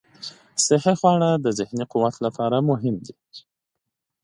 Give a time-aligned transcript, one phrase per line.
[0.65, 3.13] صحي خواړه د ذهني قوت لپاره مهم دي.